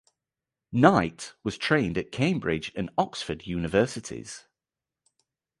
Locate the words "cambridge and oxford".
2.11-3.45